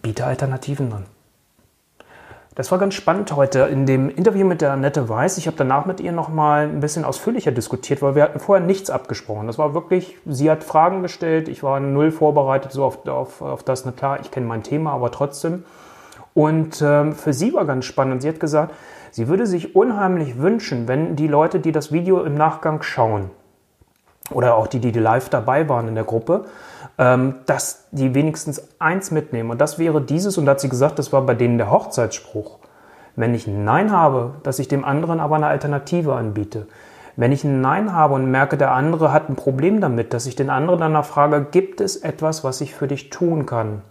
biete 0.00 0.24
Alternativen 0.24 0.90
an. 0.90 1.04
Das 2.54 2.72
war 2.72 2.78
ganz 2.78 2.94
spannend 2.94 3.36
heute 3.36 3.60
in 3.60 3.84
dem 3.84 4.08
Interview 4.08 4.46
mit 4.46 4.62
der 4.62 4.72
Annette 4.72 5.08
Weiß. 5.10 5.36
Ich 5.36 5.46
habe 5.48 5.58
danach 5.58 5.84
mit 5.84 6.00
ihr 6.00 6.12
nochmal 6.12 6.64
ein 6.64 6.80
bisschen 6.80 7.04
ausführlicher 7.04 7.52
diskutiert, 7.52 8.00
weil 8.00 8.14
wir 8.14 8.22
hatten 8.22 8.40
vorher 8.40 8.64
nichts 8.64 8.88
abgesprochen. 8.88 9.48
Das 9.48 9.58
war 9.58 9.74
wirklich, 9.74 10.16
sie 10.24 10.50
hat 10.50 10.64
Fragen 10.64 11.02
gestellt, 11.02 11.46
ich 11.46 11.62
war 11.62 11.78
null 11.80 12.10
vorbereitet 12.10 12.72
so 12.72 12.84
auf, 12.84 13.06
auf, 13.06 13.42
auf 13.42 13.62
das. 13.62 13.84
Na 13.84 13.92
klar, 13.92 14.20
ich 14.22 14.30
kenne 14.30 14.46
mein 14.46 14.62
Thema, 14.62 14.92
aber 14.92 15.10
trotzdem. 15.10 15.64
Und 16.32 16.80
ähm, 16.80 17.12
für 17.12 17.34
sie 17.34 17.52
war 17.52 17.66
ganz 17.66 17.84
spannend. 17.84 18.22
Sie 18.22 18.28
hat 18.28 18.40
gesagt, 18.40 18.72
Sie 19.14 19.28
würde 19.28 19.46
sich 19.46 19.76
unheimlich 19.76 20.40
wünschen, 20.40 20.88
wenn 20.88 21.14
die 21.14 21.28
Leute, 21.28 21.60
die 21.60 21.70
das 21.70 21.92
Video 21.92 22.24
im 22.24 22.34
Nachgang 22.34 22.82
schauen, 22.82 23.30
oder 24.32 24.56
auch 24.56 24.66
die, 24.66 24.80
die 24.80 24.90
live 24.90 25.28
dabei 25.28 25.68
waren 25.68 25.86
in 25.86 25.94
der 25.94 26.02
Gruppe, 26.02 26.46
ähm, 26.98 27.36
dass 27.46 27.86
die 27.92 28.12
wenigstens 28.16 28.72
eins 28.80 29.12
mitnehmen. 29.12 29.52
Und 29.52 29.60
das 29.60 29.78
wäre 29.78 30.00
dieses, 30.00 30.36
und 30.36 30.46
da 30.46 30.50
hat 30.50 30.60
sie 30.60 30.68
gesagt, 30.68 30.98
das 30.98 31.12
war 31.12 31.22
bei 31.22 31.34
denen 31.34 31.58
der 31.58 31.70
Hochzeitsspruch. 31.70 32.58
Wenn 33.14 33.36
ich 33.36 33.46
ein 33.46 33.64
Nein 33.64 33.92
habe, 33.92 34.34
dass 34.42 34.58
ich 34.58 34.66
dem 34.66 34.84
anderen 34.84 35.20
aber 35.20 35.36
eine 35.36 35.46
Alternative 35.46 36.16
anbiete. 36.16 36.66
Wenn 37.14 37.30
ich 37.30 37.44
ein 37.44 37.60
Nein 37.60 37.92
habe 37.92 38.14
und 38.14 38.28
merke, 38.28 38.56
der 38.56 38.72
andere 38.72 39.12
hat 39.12 39.28
ein 39.28 39.36
Problem 39.36 39.80
damit, 39.80 40.12
dass 40.12 40.26
ich 40.26 40.34
den 40.34 40.50
anderen 40.50 40.80
danach 40.80 41.04
frage, 41.04 41.46
gibt 41.52 41.80
es 41.80 41.94
etwas, 41.98 42.42
was 42.42 42.60
ich 42.60 42.74
für 42.74 42.88
dich 42.88 43.10
tun 43.10 43.46
kann? 43.46 43.82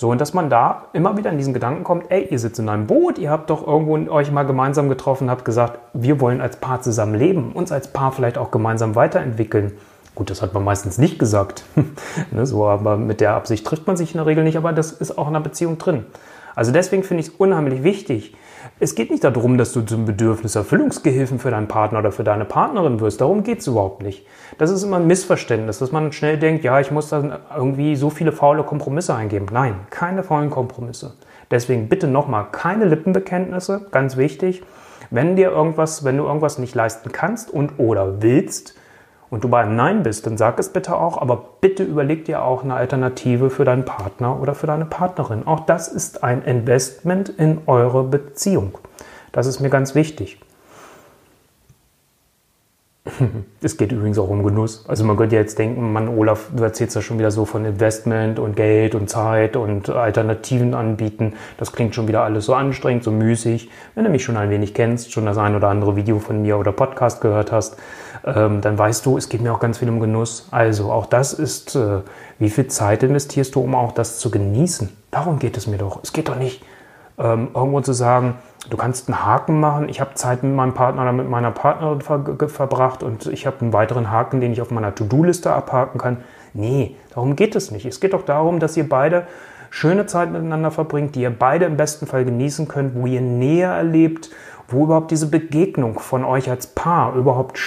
So, 0.00 0.12
und 0.12 0.20
dass 0.20 0.32
man 0.32 0.48
da 0.48 0.84
immer 0.92 1.16
wieder 1.16 1.32
in 1.32 1.38
diesen 1.38 1.52
Gedanken 1.52 1.82
kommt, 1.82 2.12
ey, 2.12 2.28
ihr 2.30 2.38
sitzt 2.38 2.60
in 2.60 2.68
einem 2.68 2.86
Boot, 2.86 3.18
ihr 3.18 3.30
habt 3.30 3.50
doch 3.50 3.66
irgendwo 3.66 4.12
euch 4.12 4.30
mal 4.30 4.44
gemeinsam 4.44 4.88
getroffen, 4.88 5.28
habt 5.28 5.44
gesagt, 5.44 5.80
wir 5.92 6.20
wollen 6.20 6.40
als 6.40 6.54
Paar 6.54 6.80
zusammen 6.80 7.16
leben, 7.16 7.50
uns 7.50 7.72
als 7.72 7.88
Paar 7.88 8.12
vielleicht 8.12 8.38
auch 8.38 8.52
gemeinsam 8.52 8.94
weiterentwickeln. 8.94 9.72
Gut, 10.14 10.30
das 10.30 10.40
hat 10.40 10.54
man 10.54 10.62
meistens 10.62 10.98
nicht 10.98 11.18
gesagt. 11.18 11.64
ne, 12.30 12.46
so, 12.46 12.64
aber 12.68 12.96
mit 12.96 13.20
der 13.20 13.34
Absicht 13.34 13.66
trifft 13.66 13.88
man 13.88 13.96
sich 13.96 14.14
in 14.14 14.18
der 14.18 14.26
Regel 14.26 14.44
nicht, 14.44 14.56
aber 14.56 14.72
das 14.72 14.92
ist 14.92 15.18
auch 15.18 15.26
in 15.26 15.34
einer 15.34 15.42
Beziehung 15.42 15.78
drin. 15.78 16.06
Also 16.54 16.70
deswegen 16.70 17.02
finde 17.02 17.22
ich 17.22 17.30
es 17.30 17.34
unheimlich 17.34 17.82
wichtig. 17.82 18.36
Es 18.80 18.94
geht 18.94 19.10
nicht 19.10 19.24
darum, 19.24 19.58
dass 19.58 19.72
du 19.72 19.82
zum 19.82 20.04
Bedürfniserfüllungsgehilfen 20.04 21.38
für 21.38 21.50
deinen 21.50 21.68
Partner 21.68 21.98
oder 21.98 22.12
für 22.12 22.24
deine 22.24 22.44
Partnerin 22.44 23.00
wirst. 23.00 23.20
Darum 23.20 23.42
geht 23.42 23.60
es 23.60 23.66
überhaupt 23.66 24.02
nicht. 24.02 24.26
Das 24.58 24.70
ist 24.70 24.82
immer 24.82 24.98
ein 24.98 25.06
Missverständnis, 25.06 25.78
dass 25.78 25.92
man 25.92 26.12
schnell 26.12 26.38
denkt, 26.38 26.64
ja, 26.64 26.78
ich 26.78 26.90
muss 26.90 27.08
dann 27.08 27.36
irgendwie 27.54 27.96
so 27.96 28.10
viele 28.10 28.32
faule 28.32 28.62
Kompromisse 28.62 29.14
eingeben. 29.14 29.46
Nein, 29.52 29.74
keine 29.90 30.22
faulen 30.22 30.50
Kompromisse. 30.50 31.14
Deswegen 31.50 31.88
bitte 31.88 32.06
nochmal 32.06 32.46
keine 32.52 32.84
Lippenbekenntnisse, 32.84 33.86
ganz 33.90 34.16
wichtig. 34.16 34.62
Wenn 35.10 35.36
dir 35.36 35.50
irgendwas, 35.50 36.04
wenn 36.04 36.16
du 36.16 36.24
irgendwas 36.24 36.58
nicht 36.58 36.74
leisten 36.74 37.10
kannst 37.10 37.50
und 37.50 37.78
oder 37.78 38.22
willst, 38.22 38.77
und 39.30 39.44
du 39.44 39.48
beim 39.48 39.76
Nein 39.76 40.02
bist, 40.02 40.26
dann 40.26 40.36
sag 40.36 40.58
es 40.58 40.70
bitte 40.70 40.96
auch, 40.96 41.20
aber 41.20 41.44
bitte 41.60 41.82
überleg 41.82 42.24
dir 42.24 42.42
auch 42.42 42.64
eine 42.64 42.74
Alternative 42.74 43.50
für 43.50 43.64
deinen 43.64 43.84
Partner 43.84 44.40
oder 44.40 44.54
für 44.54 44.66
deine 44.66 44.84
Partnerin. 44.84 45.46
Auch 45.46 45.60
das 45.60 45.88
ist 45.88 46.24
ein 46.24 46.42
Investment 46.42 47.28
in 47.28 47.58
eure 47.66 48.04
Beziehung. 48.04 48.78
Das 49.32 49.46
ist 49.46 49.60
mir 49.60 49.70
ganz 49.70 49.94
wichtig. 49.94 50.40
Es 53.60 53.76
geht 53.76 53.92
übrigens 53.92 54.18
auch 54.18 54.28
um 54.28 54.42
Genuss. 54.44 54.84
Also 54.88 55.04
man 55.04 55.16
könnte 55.16 55.36
jetzt 55.36 55.58
denken, 55.58 55.92
Mann, 55.92 56.08
Olaf, 56.08 56.50
du 56.54 56.62
erzählst 56.62 56.94
ja 56.94 57.02
schon 57.02 57.18
wieder 57.18 57.30
so 57.30 57.44
von 57.44 57.64
Investment 57.64 58.38
und 58.38 58.56
Geld 58.56 58.94
und 58.94 59.10
Zeit 59.10 59.56
und 59.56 59.90
Alternativen 59.90 60.74
anbieten. 60.74 61.34
Das 61.56 61.72
klingt 61.72 61.94
schon 61.94 62.06
wieder 62.08 62.22
alles 62.22 62.46
so 62.46 62.54
anstrengend, 62.54 63.04
so 63.04 63.10
müßig. 63.10 63.70
Wenn 63.94 64.04
du 64.04 64.10
mich 64.10 64.22
schon 64.22 64.36
ein 64.36 64.50
wenig 64.50 64.74
kennst, 64.74 65.12
schon 65.12 65.26
das 65.26 65.38
ein 65.38 65.56
oder 65.56 65.68
andere 65.68 65.96
Video 65.96 66.18
von 66.18 66.42
mir 66.42 66.56
oder 66.58 66.72
Podcast 66.72 67.20
gehört 67.20 67.50
hast, 67.50 67.76
ähm, 68.24 68.60
dann 68.60 68.78
weißt 68.78 69.06
du, 69.06 69.16
es 69.16 69.28
geht 69.28 69.40
mir 69.40 69.52
auch 69.52 69.60
ganz 69.60 69.78
viel 69.78 69.88
um 69.88 70.00
Genuss. 70.00 70.48
Also 70.50 70.90
auch 70.90 71.06
das 71.06 71.32
ist, 71.32 71.76
äh, 71.76 72.00
wie 72.38 72.50
viel 72.50 72.66
Zeit 72.68 73.02
investierst 73.02 73.54
du, 73.54 73.60
um 73.60 73.74
auch 73.74 73.92
das 73.92 74.18
zu 74.18 74.30
genießen? 74.30 74.88
Darum 75.10 75.38
geht 75.38 75.56
es 75.56 75.66
mir 75.66 75.78
doch. 75.78 76.00
Es 76.02 76.12
geht 76.12 76.28
doch 76.28 76.36
nicht, 76.36 76.62
ähm, 77.18 77.48
irgendwo 77.54 77.80
zu 77.80 77.92
sagen, 77.92 78.34
du 78.70 78.76
kannst 78.76 79.08
einen 79.08 79.24
Haken 79.24 79.60
machen, 79.60 79.88
ich 79.88 80.00
habe 80.00 80.14
Zeit 80.14 80.42
mit 80.42 80.54
meinem 80.54 80.74
Partner 80.74 81.02
oder 81.02 81.12
mit 81.12 81.28
meiner 81.28 81.50
Partnerin 81.50 82.00
ver 82.00 82.48
verbracht 82.48 83.02
und 83.02 83.26
ich 83.26 83.46
habe 83.46 83.60
einen 83.60 83.72
weiteren 83.72 84.10
Haken, 84.10 84.40
den 84.40 84.52
ich 84.52 84.60
auf 84.60 84.70
meiner 84.70 84.94
To-Do-Liste 84.94 85.52
abhaken 85.52 86.00
kann. 86.00 86.18
Nee, 86.54 86.96
darum 87.14 87.36
geht 87.36 87.56
es 87.56 87.70
nicht. 87.70 87.86
Es 87.86 88.00
geht 88.00 88.12
doch 88.12 88.24
darum, 88.24 88.60
dass 88.60 88.76
ihr 88.76 88.88
beide 88.88 89.26
schöne 89.70 90.06
Zeit 90.06 90.30
miteinander 90.30 90.70
verbringt, 90.70 91.14
die 91.14 91.22
ihr 91.22 91.36
beide 91.36 91.66
im 91.66 91.76
besten 91.76 92.06
Fall 92.06 92.24
genießen 92.24 92.68
könnt, 92.68 92.94
wo 92.94 93.06
ihr 93.06 93.20
näher 93.20 93.70
erlebt, 93.70 94.30
wo 94.68 94.84
überhaupt 94.84 95.10
diese 95.10 95.28
Begegnung 95.28 95.98
von 95.98 96.24
euch 96.24 96.50
als 96.50 96.68
Paar 96.68 97.14
überhaupt 97.14 97.58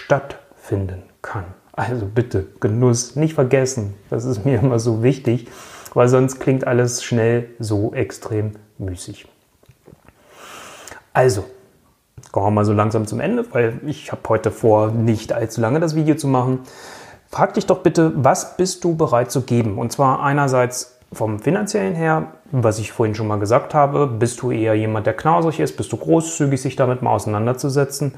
stattfinden 0.61 1.03
kann. 1.21 1.45
Also 1.73 2.05
bitte, 2.05 2.47
Genuss 2.59 3.15
nicht 3.15 3.33
vergessen. 3.33 3.95
Das 4.09 4.25
ist 4.25 4.45
mir 4.45 4.59
immer 4.59 4.79
so 4.79 5.03
wichtig, 5.03 5.47
weil 5.93 6.07
sonst 6.07 6.39
klingt 6.39 6.67
alles 6.67 7.03
schnell 7.03 7.49
so 7.59 7.93
extrem 7.93 8.53
müßig. 8.77 9.27
Also, 11.13 11.45
kommen 12.31 12.47
wir 12.47 12.51
mal 12.51 12.65
so 12.65 12.73
langsam 12.73 13.07
zum 13.07 13.19
Ende, 13.19 13.45
weil 13.53 13.79
ich 13.85 14.11
habe 14.11 14.21
heute 14.29 14.51
vor, 14.51 14.91
nicht 14.91 15.33
allzu 15.33 15.61
lange 15.61 15.79
das 15.79 15.95
Video 15.95 16.15
zu 16.15 16.27
machen. 16.27 16.59
frag 17.29 17.53
dich 17.53 17.65
doch 17.65 17.79
bitte, 17.79 18.11
was 18.15 18.57
bist 18.57 18.83
du 18.83 18.95
bereit 18.95 19.31
zu 19.31 19.41
geben? 19.41 19.77
Und 19.77 19.91
zwar 19.91 20.21
einerseits 20.21 20.99
vom 21.13 21.39
finanziellen 21.39 21.95
her, 21.95 22.33
was 22.51 22.79
ich 22.79 22.91
vorhin 22.91 23.15
schon 23.15 23.27
mal 23.27 23.39
gesagt 23.39 23.73
habe, 23.73 24.07
bist 24.07 24.41
du 24.41 24.51
eher 24.51 24.75
jemand, 24.75 25.05
der 25.07 25.13
knausrig 25.15 25.59
ist, 25.59 25.77
bist 25.77 25.91
du 25.91 25.97
großzügig, 25.97 26.61
sich 26.61 26.75
damit 26.75 27.01
mal 27.01 27.11
auseinanderzusetzen? 27.11 28.13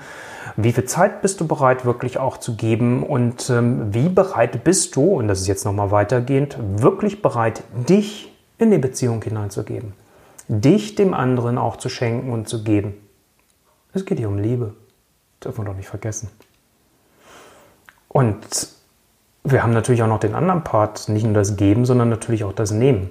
Wie 0.55 0.71
viel 0.71 0.85
Zeit 0.85 1.21
bist 1.21 1.39
du 1.39 1.47
bereit 1.47 1.85
wirklich 1.85 2.17
auch 2.17 2.37
zu 2.37 2.55
geben 2.55 3.03
und 3.03 3.49
ähm, 3.49 3.93
wie 3.93 4.09
bereit 4.09 4.63
bist 4.63 4.95
du, 4.95 5.05
und 5.05 5.27
das 5.27 5.41
ist 5.41 5.47
jetzt 5.47 5.65
nochmal 5.65 5.91
weitergehend, 5.91 6.57
wirklich 6.59 7.21
bereit, 7.21 7.63
dich 7.87 8.31
in 8.57 8.71
die 8.71 8.77
Beziehung 8.77 9.21
hineinzugeben? 9.21 9.93
Dich 10.47 10.95
dem 10.95 11.13
anderen 11.13 11.57
auch 11.57 11.77
zu 11.77 11.89
schenken 11.89 12.31
und 12.31 12.49
zu 12.49 12.63
geben? 12.63 12.95
Es 13.93 14.05
geht 14.05 14.17
hier 14.17 14.27
um 14.27 14.39
Liebe. 14.39 14.73
Das 15.39 15.51
dürfen 15.51 15.65
wir 15.65 15.71
doch 15.71 15.77
nicht 15.77 15.87
vergessen. 15.87 16.29
Und 18.07 18.37
wir 19.43 19.61
haben 19.61 19.73
natürlich 19.73 20.01
auch 20.03 20.07
noch 20.07 20.19
den 20.19 20.35
anderen 20.35 20.63
Part, 20.63 21.09
nicht 21.09 21.23
nur 21.23 21.33
das 21.33 21.55
Geben, 21.55 21.85
sondern 21.85 22.09
natürlich 22.09 22.43
auch 22.43 22.53
das 22.53 22.71
Nehmen. 22.71 23.09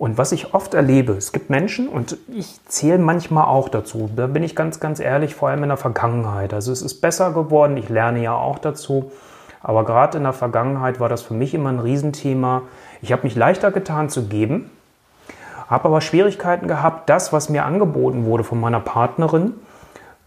Und 0.00 0.16
was 0.16 0.32
ich 0.32 0.54
oft 0.54 0.72
erlebe, 0.72 1.12
es 1.12 1.30
gibt 1.30 1.50
Menschen, 1.50 1.86
und 1.86 2.16
ich 2.26 2.58
zähle 2.64 2.96
manchmal 2.96 3.44
auch 3.44 3.68
dazu, 3.68 4.08
da 4.16 4.28
bin 4.28 4.42
ich 4.42 4.56
ganz, 4.56 4.80
ganz 4.80 4.98
ehrlich, 4.98 5.34
vor 5.34 5.50
allem 5.50 5.62
in 5.62 5.68
der 5.68 5.76
Vergangenheit. 5.76 6.54
Also 6.54 6.72
es 6.72 6.80
ist 6.80 7.02
besser 7.02 7.34
geworden, 7.34 7.76
ich 7.76 7.90
lerne 7.90 8.22
ja 8.22 8.32
auch 8.32 8.58
dazu, 8.58 9.12
aber 9.60 9.84
gerade 9.84 10.16
in 10.16 10.24
der 10.24 10.32
Vergangenheit 10.32 11.00
war 11.00 11.10
das 11.10 11.20
für 11.20 11.34
mich 11.34 11.52
immer 11.52 11.68
ein 11.68 11.80
Riesenthema. 11.80 12.62
Ich 13.02 13.12
habe 13.12 13.24
mich 13.24 13.36
leichter 13.36 13.72
getan 13.72 14.08
zu 14.08 14.24
geben, 14.24 14.70
habe 15.68 15.84
aber 15.84 16.00
Schwierigkeiten 16.00 16.66
gehabt, 16.66 17.10
das, 17.10 17.34
was 17.34 17.50
mir 17.50 17.66
angeboten 17.66 18.24
wurde 18.24 18.42
von 18.42 18.58
meiner 18.58 18.80
Partnerin, 18.80 19.52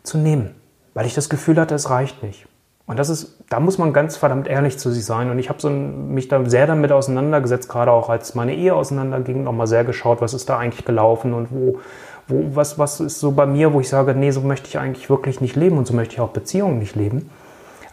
zu 0.04 0.20
nehmen, 0.20 0.54
weil 0.94 1.08
ich 1.08 1.16
das 1.16 1.30
Gefühl 1.30 1.60
hatte, 1.60 1.74
es 1.74 1.90
reicht 1.90 2.22
nicht. 2.22 2.46
Und 2.86 3.00
das 3.00 3.10
ist, 3.10 3.38
da 3.50 3.60
muss 3.60 3.78
man 3.78 3.94
ganz 3.94 4.18
verdammt 4.18 4.48
ehrlich 4.48 4.78
zu 4.78 4.92
sich 4.92 5.06
sein. 5.06 5.32
Und 5.32 5.40
ich 5.40 5.50
habe 5.50 5.62
so 5.62 5.70
mich 5.70 6.28
da 6.28 6.44
sehr 6.50 6.68
damit 6.68 6.92
auseinandergesetzt, 6.92 7.70
gerade 7.70 7.92
auch 7.92 8.10
als 8.10 8.36
meine 8.36 8.56
Ehe 8.56 8.76
auseinanderging, 8.76 9.44
nochmal 9.44 9.68
sehr 9.68 9.86
geschaut, 9.86 10.22
was 10.22 10.34
ist 10.34 10.50
da 10.50 10.58
eigentlich 10.58 10.84
gelaufen 10.84 11.34
und 11.34 11.48
wo, 11.52 11.80
wo, 12.28 12.56
was, 12.56 12.78
was 12.78 13.00
ist 13.00 13.20
so 13.20 13.32
bei 13.32 13.46
mir, 13.46 13.74
wo 13.74 13.80
ich 13.80 13.88
sage, 13.88 14.14
nee, 14.14 14.32
so 14.32 14.42
möchte 14.42 14.68
ich 14.68 14.78
eigentlich 14.78 15.10
wirklich 15.10 15.40
nicht 15.40 15.56
leben 15.56 15.78
und 15.78 15.88
so 15.88 15.94
möchte 15.94 16.16
ich 16.16 16.20
auch 16.20 16.30
Beziehungen 16.30 16.80
nicht 16.80 16.96
leben. 16.96 17.30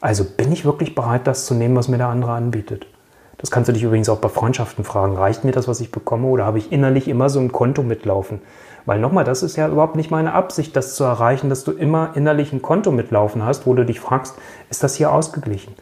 Also 0.01 0.25
bin 0.25 0.51
ich 0.53 0.65
wirklich 0.65 0.95
bereit, 0.95 1.27
das 1.27 1.47
zu 1.47 1.55
nehmen, 1.55 1.77
was 1.77 1.89
mir 1.89 1.99
der 1.99 2.09
andere 2.09 2.33
anbietet. 2.33 2.87
Das 3.41 3.51
kannst 3.51 3.69
du 3.69 3.73
dich 3.73 3.83
übrigens 3.83 4.09
auch 4.09 4.19
bei 4.19 4.29
Freundschaften 4.29 4.85
fragen. 4.85 5.17
Reicht 5.17 5.45
mir 5.45 5.53
das, 5.53 5.67
was 5.67 5.81
ich 5.81 5.91
bekomme, 5.91 6.27
oder 6.29 6.45
habe 6.45 6.59
ich 6.59 6.73
innerlich 6.73 7.09
immer 7.09 7.31
so 7.31 7.41
ein 7.41 7.53
Konto 7.53 7.83
mitlaufen? 7.83 8.41
Weil 8.87 8.99
nochmal, 8.99 9.25
das 9.25 9.43
ist 9.43 9.57
ja 9.57 9.69
überhaupt 9.69 9.97
nicht 9.97 10.11
meine 10.11 10.33
Absicht, 10.35 10.77
das 10.77 10.95
zu 10.95 11.05
erreichen, 11.05 11.49
dass 11.49 11.65
du 11.65 11.73
immer 11.73 12.11
innerlich 12.15 12.53
ein 12.53 12.63
Konto 12.63 12.91
mitlaufen 12.91 13.45
hast, 13.45 13.67
wo 13.67 13.75
du 13.75 13.85
dich 13.85 14.01
fragst, 14.01 14.35
ist 14.69 14.83
das 14.83 14.95
hier 14.95 15.13
ausgeglichen? 15.13 15.75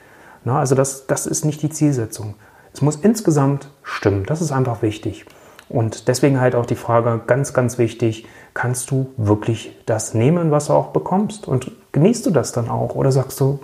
Na, 0.44 0.58
also 0.58 0.74
das, 0.74 1.06
das 1.06 1.26
ist 1.26 1.44
nicht 1.44 1.62
die 1.62 1.70
Zielsetzung. 1.70 2.34
Es 2.72 2.80
muss 2.80 2.96
insgesamt 2.96 3.68
stimmen. 3.82 4.24
Das 4.24 4.40
ist 4.40 4.52
einfach 4.52 4.82
wichtig. 4.82 5.26
Und 5.68 6.08
deswegen 6.08 6.40
halt 6.40 6.54
auch 6.54 6.66
die 6.66 6.76
Frage, 6.76 7.20
ganz, 7.26 7.52
ganz 7.52 7.76
wichtig, 7.76 8.26
kannst 8.54 8.90
du 8.90 9.12
wirklich 9.16 9.76
das 9.84 10.14
nehmen, 10.14 10.50
was 10.50 10.66
du 10.66 10.72
auch 10.72 10.88
bekommst? 10.88 11.46
Und 11.46 11.72
genießt 11.92 12.24
du 12.24 12.30
das 12.30 12.52
dann 12.52 12.70
auch? 12.70 12.94
Oder 12.94 13.12
sagst 13.12 13.40
du, 13.40 13.58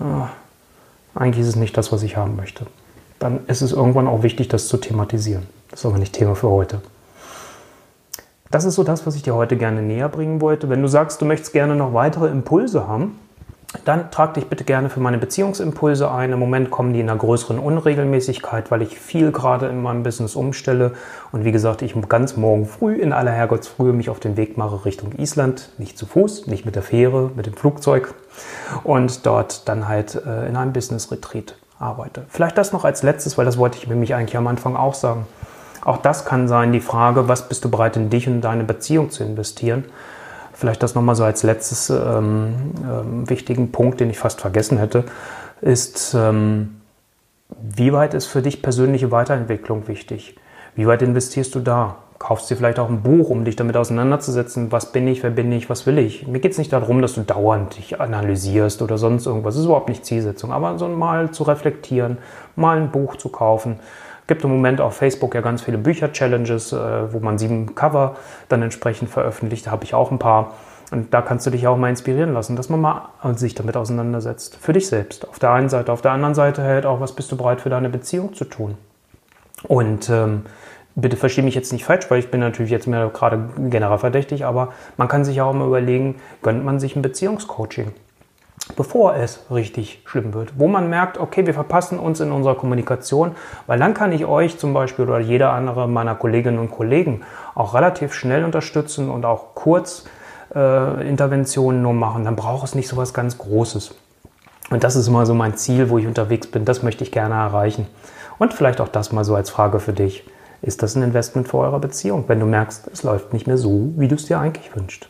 ah, 0.00 0.28
eigentlich 1.14 1.42
ist 1.42 1.48
es 1.48 1.56
nicht 1.56 1.76
das, 1.76 1.92
was 1.92 2.02
ich 2.02 2.16
haben 2.16 2.36
möchte? 2.36 2.66
Dann 3.24 3.46
ist 3.46 3.62
es 3.62 3.72
irgendwann 3.72 4.06
auch 4.06 4.22
wichtig, 4.22 4.48
das 4.48 4.68
zu 4.68 4.76
thematisieren. 4.76 5.44
Das 5.70 5.80
ist 5.80 5.86
aber 5.86 5.96
nicht 5.96 6.12
Thema 6.12 6.34
für 6.34 6.50
heute. 6.50 6.82
Das 8.50 8.66
ist 8.66 8.74
so 8.74 8.84
das, 8.84 9.06
was 9.06 9.16
ich 9.16 9.22
dir 9.22 9.34
heute 9.34 9.56
gerne 9.56 9.80
näher 9.80 10.10
bringen 10.10 10.42
wollte. 10.42 10.68
Wenn 10.68 10.82
du 10.82 10.88
sagst, 10.88 11.22
du 11.22 11.24
möchtest 11.24 11.54
gerne 11.54 11.74
noch 11.74 11.94
weitere 11.94 12.28
Impulse 12.28 12.86
haben, 12.86 13.18
dann 13.86 14.10
trag 14.10 14.34
dich 14.34 14.48
bitte 14.48 14.64
gerne 14.64 14.90
für 14.90 15.00
meine 15.00 15.16
Beziehungsimpulse 15.16 16.10
ein. 16.10 16.32
Im 16.32 16.38
Moment 16.38 16.70
kommen 16.70 16.92
die 16.92 17.00
in 17.00 17.08
einer 17.08 17.18
größeren 17.18 17.58
Unregelmäßigkeit, 17.58 18.70
weil 18.70 18.82
ich 18.82 18.98
viel 18.98 19.32
gerade 19.32 19.68
in 19.68 19.80
meinem 19.80 20.02
Business 20.02 20.36
umstelle. 20.36 20.92
Und 21.32 21.46
wie 21.46 21.52
gesagt, 21.52 21.80
ich 21.80 21.94
ganz 22.10 22.36
morgen 22.36 22.66
früh 22.66 22.94
in 22.94 23.14
aller 23.14 23.32
Herrgottsfrühe 23.32 23.94
mich 23.94 24.10
auf 24.10 24.20
den 24.20 24.36
Weg 24.36 24.58
mache 24.58 24.84
Richtung 24.84 25.12
Island. 25.12 25.70
Nicht 25.78 25.96
zu 25.96 26.04
Fuß, 26.04 26.46
nicht 26.46 26.66
mit 26.66 26.74
der 26.74 26.82
Fähre, 26.82 27.30
mit 27.34 27.46
dem 27.46 27.54
Flugzeug. 27.54 28.12
Und 28.82 29.24
dort 29.24 29.66
dann 29.66 29.88
halt 29.88 30.14
äh, 30.14 30.46
in 30.46 30.56
einem 30.56 30.74
Business-Retreat 30.74 31.56
arbeite. 31.84 32.24
Vielleicht 32.28 32.58
das 32.58 32.72
noch 32.72 32.84
als 32.84 33.02
letztes, 33.02 33.38
weil 33.38 33.44
das 33.44 33.58
wollte 33.58 33.78
ich 33.78 33.86
nämlich 33.86 34.14
eigentlich 34.14 34.36
am 34.36 34.46
Anfang 34.46 34.74
auch 34.74 34.94
sagen. 34.94 35.26
Auch 35.84 35.98
das 35.98 36.24
kann 36.24 36.48
sein, 36.48 36.72
die 36.72 36.80
Frage, 36.80 37.28
was 37.28 37.48
bist 37.48 37.64
du 37.64 37.70
bereit 37.70 37.96
in 37.96 38.08
dich 38.08 38.26
und 38.26 38.40
deine 38.40 38.64
Beziehung 38.64 39.10
zu 39.10 39.22
investieren? 39.22 39.84
Vielleicht 40.54 40.82
das 40.82 40.94
nochmal 40.94 41.14
so 41.14 41.24
als 41.24 41.42
letztes 41.42 41.90
ähm, 41.90 42.54
ähm, 42.82 43.28
wichtigen 43.28 43.70
Punkt, 43.70 44.00
den 44.00 44.08
ich 44.08 44.18
fast 44.18 44.40
vergessen 44.40 44.78
hätte, 44.78 45.04
ist, 45.60 46.14
ähm, 46.14 46.80
wie 47.60 47.92
weit 47.92 48.14
ist 48.14 48.26
für 48.26 48.40
dich 48.40 48.62
persönliche 48.62 49.10
Weiterentwicklung 49.10 49.86
wichtig? 49.88 50.36
Wie 50.74 50.86
weit 50.86 51.02
investierst 51.02 51.54
du 51.54 51.60
da? 51.60 51.96
Kaufst 52.18 52.48
dir 52.48 52.56
vielleicht 52.56 52.78
auch 52.78 52.88
ein 52.88 53.02
Buch, 53.02 53.28
um 53.28 53.44
dich 53.44 53.56
damit 53.56 53.76
auseinanderzusetzen, 53.76 54.70
was 54.70 54.92
bin 54.92 55.08
ich, 55.08 55.22
wer 55.22 55.30
bin 55.30 55.50
ich, 55.52 55.68
was 55.68 55.84
will 55.86 55.98
ich? 55.98 56.26
Mir 56.26 56.38
geht 56.38 56.52
es 56.52 56.58
nicht 56.58 56.72
darum, 56.72 57.02
dass 57.02 57.14
du 57.14 57.22
dauernd 57.22 57.76
dich 57.76 58.00
analysierst 58.00 58.82
oder 58.82 58.98
sonst 58.98 59.26
irgendwas. 59.26 59.54
Das 59.54 59.60
ist 59.60 59.66
überhaupt 59.66 59.88
nicht 59.88 60.06
Zielsetzung. 60.06 60.52
Aber 60.52 60.78
so 60.78 60.88
mal 60.88 61.32
zu 61.32 61.42
reflektieren, 61.42 62.18
mal 62.56 62.78
ein 62.78 62.90
Buch 62.90 63.16
zu 63.16 63.28
kaufen, 63.28 63.80
gibt 64.26 64.44
im 64.44 64.50
Moment 64.50 64.80
auf 64.80 64.96
Facebook 64.96 65.34
ja 65.34 65.40
ganz 65.40 65.62
viele 65.62 65.78
Bücher-Challenges, 65.78 66.72
äh, 66.72 67.12
wo 67.12 67.20
man 67.20 67.38
sieben 67.38 67.74
Cover 67.74 68.16
dann 68.48 68.62
entsprechend 68.62 69.10
veröffentlicht. 69.10 69.66
Da 69.66 69.70
habe 69.70 69.84
ich 69.84 69.94
auch 69.94 70.10
ein 70.10 70.18
paar. 70.18 70.54
Und 70.90 71.12
da 71.12 71.22
kannst 71.22 71.46
du 71.46 71.50
dich 71.50 71.66
auch 71.66 71.76
mal 71.76 71.88
inspirieren 71.88 72.32
lassen, 72.34 72.56
dass 72.56 72.68
man 72.68 72.80
mal 72.80 73.08
sich 73.34 73.54
damit 73.54 73.76
auseinandersetzt. 73.76 74.56
Für 74.60 74.72
dich 74.72 74.86
selbst. 74.86 75.28
Auf 75.28 75.38
der 75.38 75.50
einen 75.50 75.68
Seite. 75.68 75.92
Auf 75.92 76.02
der 76.02 76.12
anderen 76.12 76.34
Seite 76.34 76.62
halt 76.62 76.86
auch, 76.86 77.00
was 77.00 77.12
bist 77.12 77.32
du 77.32 77.36
bereit 77.36 77.60
für 77.60 77.70
deine 77.70 77.88
Beziehung 77.88 78.34
zu 78.34 78.44
tun? 78.44 78.76
Und 79.66 80.10
ähm, 80.10 80.42
bitte 80.94 81.16
verstehe 81.16 81.44
mich 81.44 81.54
jetzt 81.54 81.72
nicht 81.72 81.84
falsch, 81.84 82.10
weil 82.10 82.18
ich 82.18 82.30
bin 82.30 82.40
natürlich 82.40 82.70
jetzt 82.70 82.86
mehr 82.86 83.10
gerade 83.12 83.48
generalverdächtig, 83.58 84.44
aber 84.44 84.72
man 84.96 85.08
kann 85.08 85.24
sich 85.24 85.40
auch 85.40 85.52
mal 85.52 85.66
überlegen, 85.66 86.16
gönnt 86.42 86.64
man 86.64 86.80
sich 86.80 86.96
ein 86.96 87.02
Beziehungscoaching? 87.02 87.92
bevor 88.76 89.14
es 89.14 89.40
richtig 89.50 90.02
schlimm 90.06 90.32
wird, 90.32 90.58
wo 90.58 90.68
man 90.68 90.88
merkt, 90.88 91.18
okay, 91.18 91.46
wir 91.46 91.54
verpassen 91.54 91.98
uns 91.98 92.20
in 92.20 92.32
unserer 92.32 92.54
Kommunikation, 92.54 93.32
weil 93.66 93.78
dann 93.78 93.94
kann 93.94 94.12
ich 94.12 94.24
euch 94.24 94.58
zum 94.58 94.72
Beispiel 94.72 95.04
oder 95.04 95.20
jeder 95.20 95.52
andere 95.52 95.86
meiner 95.88 96.14
Kolleginnen 96.14 96.58
und 96.58 96.70
Kollegen 96.70 97.22
auch 97.54 97.74
relativ 97.74 98.14
schnell 98.14 98.44
unterstützen 98.44 99.10
und 99.10 99.24
auch 99.24 99.54
kurz 99.54 100.04
äh, 100.54 101.08
Interventionen 101.08 101.82
nur 101.82 101.92
machen. 101.92 102.24
Dann 102.24 102.36
braucht 102.36 102.64
es 102.64 102.74
nicht 102.74 102.88
so 102.88 102.96
was 102.96 103.12
ganz 103.12 103.38
Großes. 103.38 103.94
Und 104.70 104.82
das 104.82 104.96
ist 104.96 105.08
immer 105.08 105.26
so 105.26 105.34
mein 105.34 105.56
Ziel, 105.56 105.90
wo 105.90 105.98
ich 105.98 106.06
unterwegs 106.06 106.46
bin. 106.46 106.64
Das 106.64 106.82
möchte 106.82 107.04
ich 107.04 107.12
gerne 107.12 107.34
erreichen. 107.34 107.86
Und 108.38 108.54
vielleicht 108.54 108.80
auch 108.80 108.88
das 108.88 109.12
mal 109.12 109.24
so 109.24 109.34
als 109.34 109.50
Frage 109.50 109.78
für 109.78 109.92
dich. 109.92 110.24
Ist 110.64 110.82
das 110.82 110.96
ein 110.96 111.02
Investment 111.02 111.46
für 111.46 111.58
eure 111.58 111.78
Beziehung, 111.78 112.24
wenn 112.26 112.40
du 112.40 112.46
merkst, 112.46 112.88
es 112.90 113.02
läuft 113.02 113.34
nicht 113.34 113.46
mehr 113.46 113.58
so, 113.58 113.92
wie 113.96 114.08
du 114.08 114.14
es 114.14 114.24
dir 114.24 114.38
eigentlich 114.38 114.74
wünschst? 114.74 115.08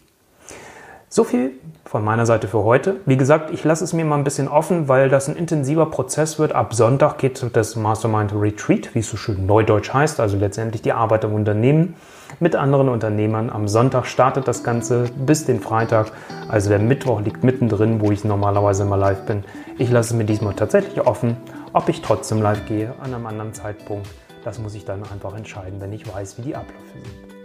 So 1.16 1.24
viel 1.24 1.52
von 1.86 2.04
meiner 2.04 2.26
Seite 2.26 2.48
für 2.48 2.64
heute. 2.64 2.96
Wie 3.06 3.18
gesagt, 3.18 3.52
ich 3.54 3.64
lasse 3.64 3.84
es 3.84 3.94
mir 3.94 4.04
mal 4.04 4.18
ein 4.18 4.24
bisschen 4.24 4.48
offen, 4.48 4.88
weil 4.88 5.10
das 5.10 5.30
ein 5.30 5.36
intensiver 5.36 5.86
Prozess 5.86 6.40
wird. 6.40 6.54
Ab 6.54 6.74
Sonntag 6.74 7.20
geht 7.20 7.46
das 7.54 7.76
Mastermind 7.76 8.34
Retreat, 8.34 8.96
wie 8.96 9.00
es 9.02 9.12
so 9.12 9.16
schön 9.16 9.46
neudeutsch 9.46 9.94
heißt, 9.94 10.20
also 10.20 10.38
letztendlich 10.38 10.82
die 10.82 10.92
Arbeit 10.92 11.24
im 11.24 11.36
Unternehmen 11.36 11.94
mit 12.40 12.56
anderen 12.56 12.90
Unternehmern. 12.90 13.52
Am 13.52 13.68
Sonntag 13.68 14.08
startet 14.08 14.48
das 14.48 14.64
Ganze 14.64 15.06
bis 15.16 15.46
den 15.46 15.60
Freitag. 15.60 16.12
Also 16.48 16.70
der 16.70 16.80
Mittwoch 16.80 17.22
liegt 17.22 17.44
mittendrin, 17.44 18.02
wo 18.02 18.10
ich 18.10 18.24
normalerweise 18.24 18.82
immer 18.82 18.98
live 18.98 19.24
bin. 19.28 19.44
Ich 19.78 19.92
lasse 19.92 20.16
es 20.16 20.18
mir 20.18 20.26
diesmal 20.26 20.56
tatsächlich 20.56 21.00
offen, 21.06 21.38
ob 21.74 21.90
ich 21.90 22.02
trotzdem 22.02 22.42
live 22.42 22.66
gehe 22.66 22.92
an 23.04 23.14
einem 23.14 23.28
anderen 23.28 23.54
Zeitpunkt. 23.54 24.10
Das 24.44 24.58
muss 24.58 24.74
ich 24.74 24.84
dann 24.84 25.04
einfach 25.04 25.38
entscheiden, 25.38 25.80
wenn 25.80 25.94
ich 25.94 26.12
weiß, 26.12 26.40
wie 26.40 26.42
die 26.42 26.56
Abläufe 26.56 26.92
sind. 26.92 27.43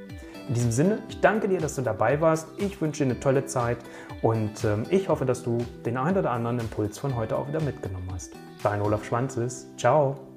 In 0.48 0.54
diesem 0.54 0.72
Sinne, 0.72 0.98
ich 1.08 1.20
danke 1.20 1.46
dir, 1.46 1.60
dass 1.60 1.74
du 1.74 1.82
dabei 1.82 2.20
warst. 2.20 2.48
Ich 2.56 2.80
wünsche 2.80 3.04
dir 3.04 3.10
eine 3.10 3.20
tolle 3.20 3.44
Zeit 3.44 3.78
und 4.22 4.64
ähm, 4.64 4.84
ich 4.88 5.08
hoffe, 5.08 5.26
dass 5.26 5.42
du 5.42 5.58
den 5.84 5.98
einen 5.98 6.16
oder 6.16 6.30
anderen 6.30 6.58
Impuls 6.58 6.98
von 6.98 7.14
heute 7.16 7.36
auch 7.36 7.48
wieder 7.48 7.60
mitgenommen 7.60 8.08
hast. 8.12 8.32
Dein 8.62 8.80
Olaf 8.80 9.04
Schwanzes. 9.04 9.68
Ciao. 9.76 10.27